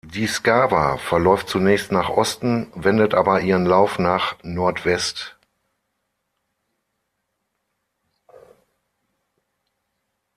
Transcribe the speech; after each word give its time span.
Die 0.03 0.25
Skawa 0.25 0.97
verläuft 0.97 1.47
zunächst 1.47 1.91
nach 1.91 2.09
Osten, 2.09 2.71
wendet 2.73 3.13
aber 3.13 3.39
ihren 3.41 3.67
Lauf 3.67 3.99
nach 3.99 4.35
Nordwest. 4.41 5.37